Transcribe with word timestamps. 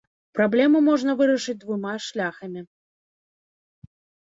Праблему 0.37 0.79
можна 0.87 1.11
вырашыць 1.19 1.55
двума 1.65 1.93
шляхамі. 2.07 2.61